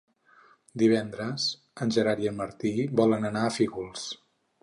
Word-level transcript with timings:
Divendres 0.81 1.45
en 1.85 1.93
Gerard 1.97 2.25
i 2.25 2.31
en 2.31 2.39
Martí 2.39 2.73
volen 3.01 3.31
anar 3.31 3.43
a 3.51 3.55
Fígols. 3.59 4.09